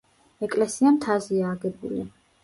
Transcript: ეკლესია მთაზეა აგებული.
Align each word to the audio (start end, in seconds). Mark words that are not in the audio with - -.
ეკლესია 0.45 0.93
მთაზეა 0.95 1.51
აგებული. 1.57 2.07